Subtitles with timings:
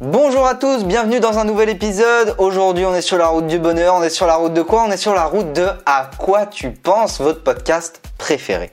[0.00, 2.34] Bonjour à tous, bienvenue dans un nouvel épisode.
[2.38, 3.94] Aujourd'hui, on est sur la route du bonheur.
[3.96, 6.46] On est sur la route de quoi On est sur la route de À quoi
[6.46, 8.72] tu penses, votre podcast préféré.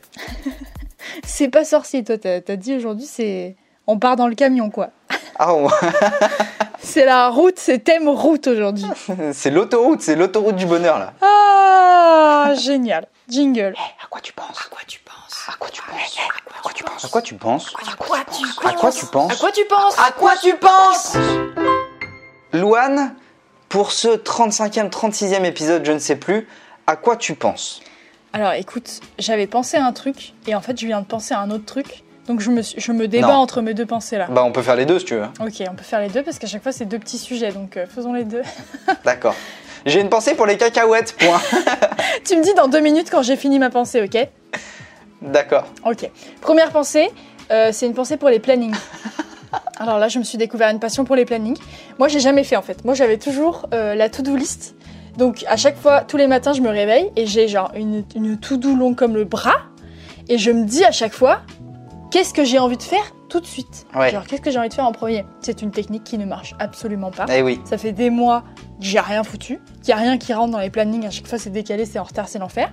[1.26, 2.18] C'est pas sorcier, toi.
[2.18, 3.56] T'as as dit aujourd'hui, c'est.
[3.88, 4.90] On part dans le camion, quoi.
[5.38, 5.68] Ah, on-
[6.84, 8.86] C'est la route, c'est thème route aujourd'hui.
[9.34, 11.14] c'est l'autoroute, c'est l'autoroute du bonheur là.
[11.22, 11.61] Ah,
[12.56, 13.08] génial.
[13.30, 13.74] Jingle.
[14.04, 16.18] À quoi tu penses À quoi tu penses À quoi tu penses
[16.58, 19.32] À quoi tu penses À quoi tu penses À quoi tu À quoi tu penses
[19.32, 21.18] À quoi tu penses À quoi tu penses
[22.54, 23.16] Louane,
[23.70, 26.48] pour ce 35e, 36e épisode, je ne sais plus,
[26.88, 27.82] à quoi tu penses
[28.34, 31.40] Alors écoute, j'avais pensé à un truc et en fait, je viens de penser à
[31.40, 32.04] un autre truc.
[32.28, 33.34] Donc je me, je me débat Non.
[33.36, 34.28] entre mes deux pensées là.
[34.30, 35.24] Bah, on peut faire les deux si tu veux.
[35.40, 37.52] Ok, on peut faire les deux parce qu'à chaque fois, c'est deux petits sujets.
[37.52, 38.44] Donc euh, faisons les deux.
[39.04, 39.34] D'accord.
[39.86, 41.42] J'ai une pensée pour les cacahuètes, point.
[42.26, 44.28] tu me dis dans deux minutes quand j'ai fini ma pensée, ok
[45.22, 45.66] D'accord.
[45.86, 46.10] Ok.
[46.42, 47.10] Première pensée,
[47.52, 48.76] euh, c'est une pensée pour les plannings.
[49.78, 51.58] Alors là, je me suis découvert une passion pour les plannings.
[52.00, 52.86] Moi, j'ai jamais fait en fait.
[52.86, 54.76] Moi, j'avais toujours euh, la to-do list.
[55.18, 58.40] Donc à chaque fois, tous les matins, je me réveille et j'ai genre une, une
[58.40, 59.58] to-do longue comme le bras.
[60.30, 61.42] Et je me dis à chaque fois,
[62.12, 63.86] qu'est-ce que j'ai envie de faire tout de suite?
[63.96, 64.12] Ouais.
[64.12, 65.26] Genre, qu'est-ce que j'ai envie de faire en premier?
[65.42, 67.26] C'est une technique qui ne marche absolument pas.
[67.30, 67.60] Eh oui.
[67.66, 68.44] Ça fait des mois
[68.82, 71.06] j'ai rien foutu, qu'il n'y a rien qui rentre dans les plannings.
[71.06, 72.72] À chaque fois, c'est décalé, c'est en retard, c'est l'enfer.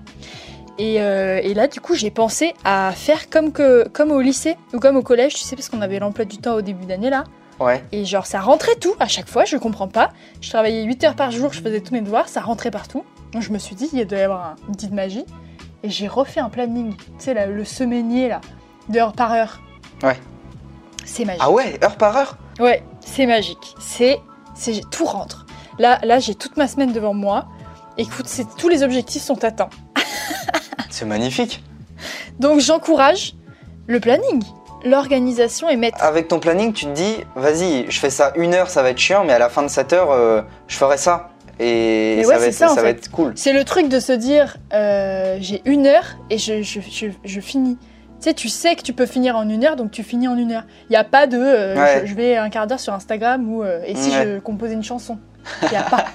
[0.79, 4.57] Et, euh, et là, du coup, j'ai pensé à faire comme, que, comme au lycée
[4.73, 7.11] ou comme au collège, tu sais, parce qu'on avait l'emploi du temps au début d'année
[7.11, 7.25] là.
[7.59, 7.83] Ouais.
[7.91, 10.11] Et genre, ça rentrait tout à chaque fois, je comprends pas.
[10.41, 13.05] Je travaillais 8 heures par jour, je faisais tous mes devoirs, ça rentrait partout.
[13.33, 15.25] Donc je me suis dit, il doit y avoir un- une petite magie.
[15.83, 18.41] Et j'ai refait un planning, tu sais, là, le semainier là,
[18.89, 19.61] de heure par heure.
[20.05, 20.17] Ouais.
[21.05, 21.43] C'est magique.
[21.45, 22.39] Ah ouais, heure par heure?
[22.61, 23.75] Ouais, c'est magique.
[23.81, 24.21] C'est
[24.93, 25.45] tout rentre.
[25.79, 27.47] Là, là, j'ai toute ma semaine devant moi.
[27.97, 28.27] Écoute,
[28.59, 29.71] tous les objectifs sont atteints.
[30.91, 31.63] C'est magnifique.
[32.39, 33.35] Donc j'encourage
[33.87, 34.43] le planning,
[34.85, 36.03] l'organisation et mettre.
[36.03, 38.99] Avec ton planning, tu te dis, vas-y, je fais ça une heure, ça va être
[38.99, 41.31] chiant, mais à la fin de cette heure, euh, je ferai ça.
[41.61, 42.91] Et ça, va, c'est être, ça, en va fait.
[42.91, 43.33] être cool.
[43.35, 47.41] C'est le truc de se dire, euh, j'ai une heure et je, je, je, je
[47.41, 47.77] finis.
[48.21, 50.37] Tu sais, tu sais que tu peux finir en une heure, donc tu finis en
[50.37, 50.65] une heure.
[50.89, 52.03] Il n'y a pas de, euh, Ouais.
[52.03, 54.25] je, je vais un quart d'heure sur Instagram ou euh, et si Ouais.
[54.25, 55.19] je composais une chanson.
[55.63, 56.07] Il n'y a pas.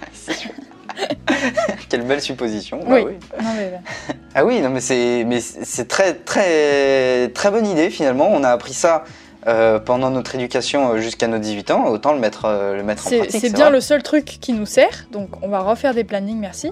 [1.90, 2.80] Quelle belle supposition.
[2.80, 3.04] Bah oui.
[3.08, 3.14] oui.
[3.42, 3.74] Non, mais,
[4.36, 8.30] Ah oui, non mais c'est mais c'est très très très bonne idée finalement.
[8.32, 9.04] On a appris ça
[9.48, 11.86] euh, pendant notre éducation euh, jusqu'à nos 18 ans.
[11.88, 13.42] Autant le mettre euh, le mettre en pratique.
[13.42, 13.74] c'est bien vrai.
[13.74, 16.72] le seul truc qui nous sert, donc on va refaire des plannings, merci.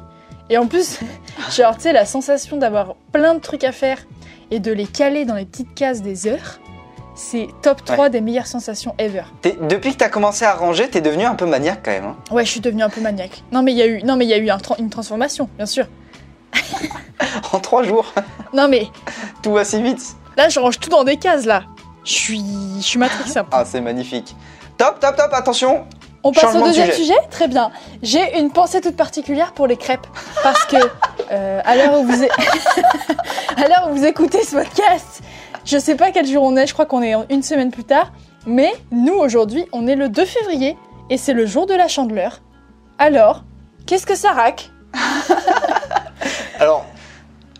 [0.50, 1.00] Et en plus,
[1.56, 4.00] genre, tu sais, la sensation d'avoir plein de trucs à faire
[4.50, 6.60] et de les caler dans les petites cases des heures,
[7.16, 9.24] c'est top 3 des meilleures sensations ever.
[9.44, 12.06] Depuis que t'as commencé à ranger, t'es devenu un peu maniaque quand même.
[12.06, 12.16] hein.
[12.32, 13.44] Ouais, je suis devenue un peu maniaque.
[13.52, 15.50] Non, mais il y a eu, non, mais y a eu un tra- une transformation,
[15.58, 15.86] bien sûr.
[17.54, 18.14] En trois jours,
[18.54, 18.88] Non, mais
[19.44, 20.02] tout va si vite.
[20.38, 21.64] là, je range tout dans des cases, là.
[22.04, 22.44] Je suis,
[22.78, 23.06] je suis peu.
[23.52, 24.36] Ah c'est magnifique.
[24.78, 25.30] Top top top.
[25.34, 25.86] Attention.
[26.24, 27.14] On passe Changement au de deuxième sujet.
[27.14, 27.20] sujet.
[27.30, 27.72] Très bien.
[28.02, 30.06] J'ai une pensée toute particulière pour les crêpes
[30.44, 30.78] parce que
[31.32, 32.30] euh, à l'heure où vous é-
[33.58, 35.22] à l'heure où vous écoutez ce podcast,
[35.66, 36.68] je sais pas quel jour on est.
[36.68, 38.12] Je crois qu'on est une semaine plus tard.
[38.46, 40.78] Mais nous aujourd'hui, on est le 2 février
[41.10, 42.42] et c'est le jour de la chandeleur.
[42.98, 43.44] Alors,
[43.86, 44.70] qu'est-ce que ça raque
[46.60, 46.86] Alors.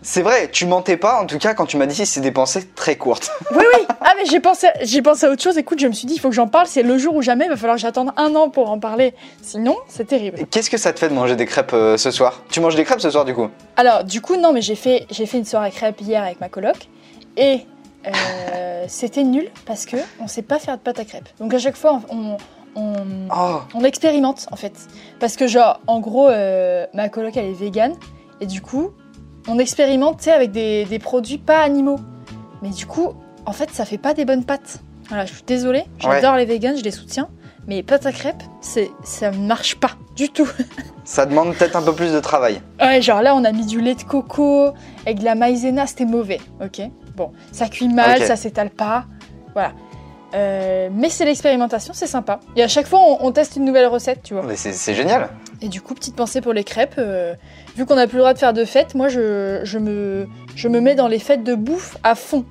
[0.04, 2.66] C'est vrai, tu mentais pas en tout cas quand tu m'as dit c'est des pensées
[2.74, 3.30] très courtes.
[3.52, 3.86] Oui, oui.
[4.00, 5.56] Ah, mais j'ai pensé, j'ai pensé à autre chose.
[5.58, 6.66] Écoute, je me suis dit, il faut que j'en parle.
[6.66, 7.44] C'est le jour ou jamais.
[7.44, 9.14] Il va falloir que j'attende un an pour en parler.
[9.42, 10.38] Sinon, c'est terrible.
[10.50, 12.42] Qu'est-ce que ça te fait de manger des crêpes euh, ce soir?
[12.50, 13.48] Tu manges des crêpes ce soir du coup?
[13.76, 16.48] Alors, du coup, non, mais j'ai fait, j'ai fait une soirée crêpes hier avec ma
[16.48, 16.88] coloc
[17.36, 17.60] et
[18.06, 21.28] euh, c'était nul parce que on sait pas faire de pâte à crêpes.
[21.38, 22.36] Donc à chaque fois, on,
[22.74, 22.94] on,
[23.30, 23.60] Oh.
[23.74, 24.72] on expérimente en fait.
[25.20, 27.94] Parce que genre, en gros, euh, ma coloc elle est végane
[28.40, 28.90] et du coup,
[29.48, 31.98] on expérimente, avec des, des produits pas animaux.
[32.62, 33.12] Mais du coup,
[33.44, 34.80] en fait, ça fait pas des bonnes pâtes.
[35.08, 37.28] Voilà, je suis désolée, j'adore les véganes, je les soutiens.
[37.66, 40.48] Mais les pâtes à crêpes, c'est, ça ne marche pas du tout.
[41.04, 42.60] Ça demande peut-être un peu plus de travail.
[42.80, 44.70] Ouais, genre là, on a mis du lait de coco
[45.04, 46.80] avec de la maïzena, c'était mauvais, ok?
[47.16, 49.04] Bon, ça cuit mal, ça s'étale pas,
[49.54, 49.72] voilà.
[50.34, 52.40] Euh, mais c'est l'expérimentation, c'est sympa.
[52.56, 54.42] Et à chaque fois, on, on teste une nouvelle recette, tu vois.
[54.42, 55.28] Mais c'est génial.
[55.60, 56.94] Et du coup, petite pensée pour les crêpes.
[56.98, 57.34] euh,
[57.76, 60.26] vu qu'on n'a plus le droit de faire de fêtes, moi, je, je, me,
[60.56, 62.44] je me mets dans les fêtes de bouffe à fond.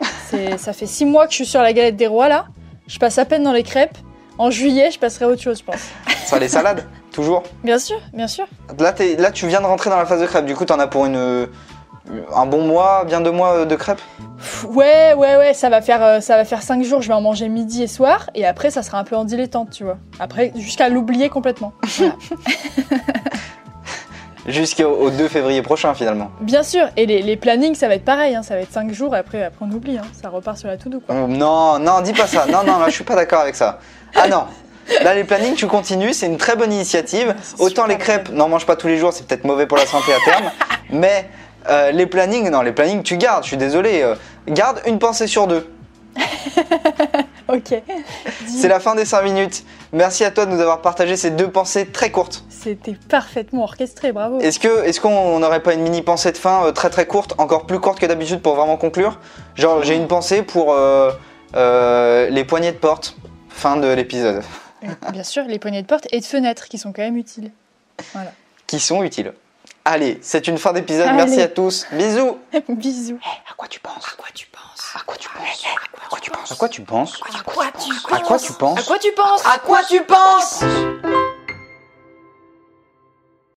[0.58, 2.46] Ça fait six mois que je suis sur la galette des rois, là.
[2.88, 3.96] Je passe à peine dans les crêpes.
[4.36, 5.88] En juillet, je passerai à autre chose, je pense.
[6.26, 7.44] Ça, les salades, toujours?
[7.64, 8.46] Bien sûr, bien sûr.
[8.78, 10.44] Là, là, tu viens de rentrer dans la phase de crêpes.
[10.44, 11.48] Du coup, t'en as pour une,
[12.34, 14.00] un bon mois, bien deux mois euh, de crêpes.
[14.68, 17.02] Ouais, ouais, ouais, ça va faire, euh, ça va faire cinq jours.
[17.02, 19.70] Je vais en manger midi et soir, et après, ça sera un peu en dilettante,
[19.70, 19.98] tu vois.
[20.20, 21.72] Après, jusqu'à l'oublier complètement.
[21.98, 22.14] Voilà.
[24.46, 26.30] Jusqu'au au 2 février prochain, finalement.
[26.40, 28.34] Bien sûr, et les, les plannings, ça va être pareil.
[28.34, 29.98] hein, ça va être cinq jours, et après, après on oublie.
[29.98, 31.14] hein, ça repart sur la to-do, quoi.
[31.18, 32.46] Oh, Non, non, dis pas ça.
[32.46, 33.78] Non, non, là, je suis pas d'accord avec ça.
[34.14, 34.44] Ah non.
[35.04, 37.34] Là, les plannings, tu continues, c'est une très bonne initiative.
[37.58, 40.12] Autant les crêpes, n'en mange pas tous les jours, c'est peut-être mauvais pour la santé
[40.14, 40.50] à terme.
[40.90, 41.28] mais
[41.68, 44.02] euh, les plannings, non, les plannings, tu gardes, je suis désolé.
[44.02, 44.14] euh,
[44.48, 45.68] garde une pensée sur deux.
[47.50, 47.72] Ok.
[48.46, 49.64] C'est la fin des 5 minutes.
[49.94, 52.44] Merci à toi de nous avoir partagé ces deux pensées très courtes.
[52.50, 54.38] C'était parfaitement orchestré, bravo.
[54.40, 57.34] Est-ce que est-ce qu'on n'aurait pas une mini pensée de fin euh, très très courte,
[57.38, 59.18] encore plus courte que d'habitude pour vraiment conclure?
[59.54, 60.74] Genre j'ai une pensée pour
[61.54, 63.16] les poignées de porte.
[63.48, 64.42] Fin de l'épisode.
[65.10, 67.50] Bien sûr, les poignées de porte et de fenêtres qui sont quand même utiles.
[68.12, 68.32] Voilà.
[68.66, 69.32] Qui sont utiles.
[69.90, 71.08] Allez, c'est une fin d'épisode.
[71.14, 71.86] Merci à tous.
[71.92, 72.36] Bisous.
[72.68, 73.18] Bisous.
[73.50, 75.64] À quoi tu penses À quoi tu penses À quoi tu penses
[76.02, 78.78] À quoi tu penses À quoi tu penses À quoi tu À quoi tu penses
[78.78, 80.62] À quoi tu penses À quoi tu penses